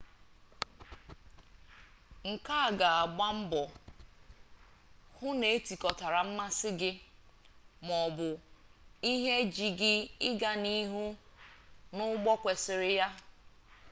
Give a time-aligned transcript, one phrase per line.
[2.31, 3.61] nkea ga agbambo
[5.17, 6.91] hu n’etikotara mmasi gi
[7.85, 8.29] na/ma o bu
[9.11, 9.93] ihe ji gi
[10.29, 11.05] iga na ihu
[11.95, 13.09] n’ugbo kwesiri ha